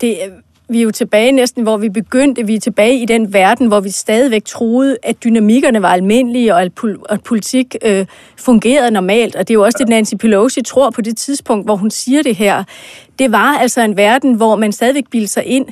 [0.00, 0.18] det,
[0.68, 2.46] vi er jo tilbage næsten, hvor vi begyndte.
[2.46, 6.62] Vi er tilbage i den verden, hvor vi stadigvæk troede, at dynamikkerne var almindelige, og
[7.08, 9.36] at politik øh, fungerede normalt.
[9.36, 12.22] Og det er jo også det, Nancy Pelosi tror på det tidspunkt, hvor hun siger
[12.22, 12.64] det her.
[13.18, 15.66] Det var altså en verden, hvor man stadigvæk bildte sig ind,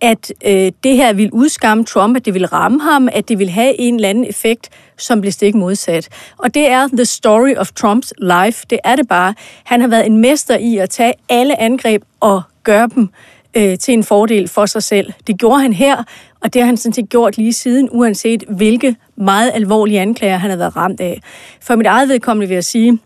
[0.00, 3.52] at øh, det her ville udskamme Trump, at det ville ramme ham, at det ville
[3.52, 6.08] have en eller anden effekt, som blev stik modsat.
[6.38, 8.66] Og det er the story of Trumps life.
[8.70, 9.34] Det er det bare.
[9.64, 13.08] Han har været en mester i at tage alle angreb og gøre dem
[13.56, 15.12] øh, til en fordel for sig selv.
[15.26, 16.04] Det gjorde han her,
[16.40, 20.50] og det har han sådan set gjort lige siden, uanset hvilke meget alvorlige anklager han
[20.50, 21.20] har været ramt af.
[21.60, 22.98] For mit eget vedkommende vil jeg sige,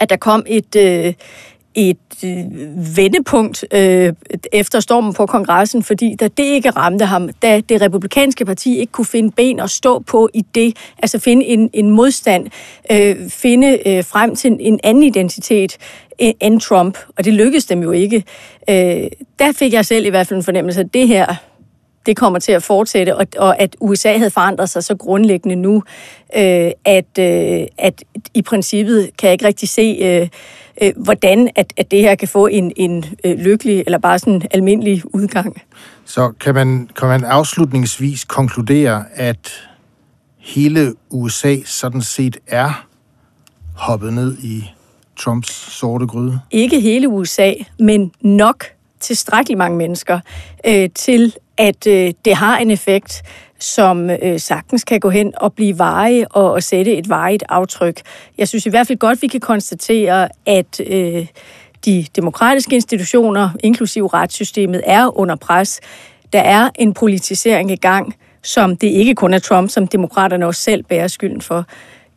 [0.00, 1.14] at der kom et, øh,
[1.76, 4.12] et øh, vendepunkt øh,
[4.52, 8.92] efter stormen på kongressen, fordi da det ikke ramte ham, da det republikanske parti ikke
[8.92, 12.46] kunne finde ben at stå på i det, altså finde en, en modstand,
[12.92, 15.76] øh, finde øh, frem til en, en anden identitet
[16.22, 18.24] øh, end Trump, og det lykkedes dem jo ikke.
[18.70, 19.06] Øh,
[19.38, 21.34] der fik jeg selv i hvert fald en fornemmelse, af, det her
[22.06, 25.82] det kommer til at fortsætte, og, og at USA havde forandret sig så grundlæggende nu,
[26.36, 30.28] øh, at, øh, at i princippet kan jeg ikke rigtig se, øh,
[30.82, 34.42] øh, hvordan at, at det her kan få en, en øh, lykkelig eller bare sådan
[34.50, 35.62] almindelig udgang.
[36.04, 39.52] Så kan man, kan man afslutningsvis konkludere, at
[40.38, 42.86] hele USA sådan set er
[43.74, 44.64] hoppet ned i
[45.16, 46.40] Trumps sorte gryde?
[46.50, 48.64] Ikke hele USA, men nok
[49.00, 50.20] tilstrækkeligt mange mennesker
[50.66, 53.22] øh, til, at øh, det har en effekt,
[53.58, 58.00] som øh, sagtens kan gå hen og blive veje og, og sætte et vejet aftryk.
[58.38, 61.26] Jeg synes i hvert fald godt, vi kan konstatere, at øh,
[61.84, 65.80] de demokratiske institutioner, inklusive retssystemet, er under pres.
[66.32, 70.60] Der er en politisering i gang, som det ikke kun er Trump, som demokraterne også
[70.60, 71.64] selv bærer skylden for.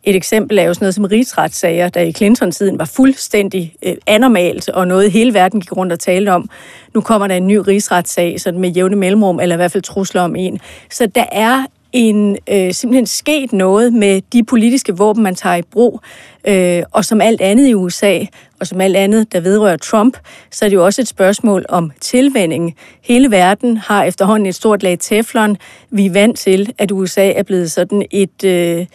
[0.04, 4.70] Et eksempel er jo sådan noget som rigsretssager, der i Clinton-tiden var fuldstændig øh, anormalt,
[4.70, 6.50] og noget hele verden gik rundt og talte om.
[6.94, 10.22] Nu kommer der en ny rigsretssag sådan med jævne mellemrum, eller i hvert fald trusler
[10.22, 10.60] om en.
[10.92, 15.62] Så der er en, øh, simpelthen sket noget med de politiske våben, man tager i
[15.62, 16.02] brug.
[16.48, 18.20] Øh, og som alt andet i USA,
[18.60, 20.18] og som alt andet, der vedrører Trump,
[20.52, 22.76] så er det jo også et spørgsmål om tilvænding.
[23.02, 25.58] Hele verden har efterhånden et stort lag teflon.
[25.90, 28.44] Vi er vant til, at USA er blevet sådan et...
[28.44, 28.86] Øh,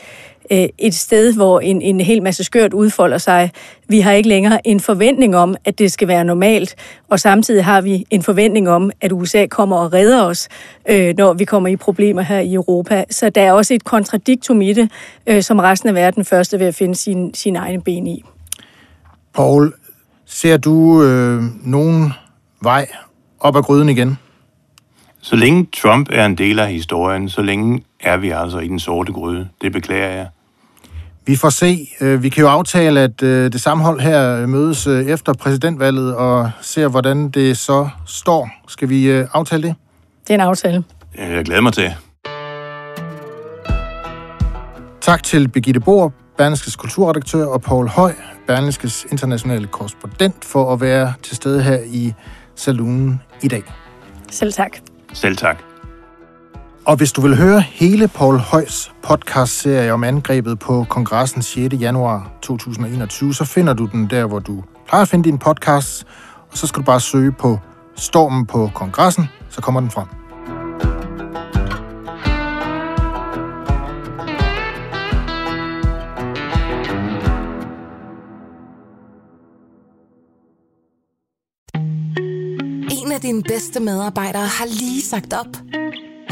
[0.51, 3.51] øh, et sted, hvor en, en hel masse skørt udfolder sig.
[3.89, 6.75] Vi har ikke længere en forventning om, at det skal være normalt,
[7.11, 10.49] og samtidig har vi en forventning om, at USA kommer og redder os,
[10.89, 13.05] øh, når vi kommer i problemer her i Europa.
[13.11, 14.91] Så der er også et kontradiktum i det,
[15.27, 18.25] øh, som resten af verden først er ved at finde sin, sin egen ben i.
[19.35, 19.73] Paul,
[20.27, 22.13] ser du øh, nogen
[22.63, 22.87] vej
[23.41, 24.19] op ad gryden igen?
[25.21, 28.79] Så længe Trump er en del af historien, så længe er vi altså i den
[28.79, 29.49] sorte gryde.
[29.63, 30.29] Det beklager jeg.
[31.27, 31.89] Vi får se.
[32.01, 36.17] Øh, vi kan jo aftale, at øh, det samme hold her mødes øh, efter præsidentvalget
[36.17, 38.51] og ser, hvordan det så står.
[38.69, 39.75] Skal vi aftale det?
[40.23, 40.85] Det er en aftale.
[41.19, 41.95] Jeg glæder mig til.
[45.01, 48.13] Tak til Birgitte Bohr, Berlingskes kulturredaktør, og Paul Høj,
[48.47, 52.15] Berlingskes internationale korrespondent, for at være til stede her i
[52.55, 53.63] salonen i dag.
[54.31, 54.71] Selv tak.
[55.13, 55.74] Selv tak.
[56.87, 61.75] Og hvis du vil høre hele Paul Højs podcast-serie om angrebet på kongressen 6.
[61.81, 66.07] januar 2021, så finder du den der, hvor du plejer at finde din podcast,
[66.51, 67.59] og så skal du bare søge på
[67.97, 70.09] Stormen på kongressen, så kommer den frem.
[83.05, 85.84] En af dine bedste medarbejdere har lige sagt op.